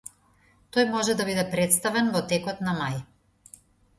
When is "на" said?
2.69-2.75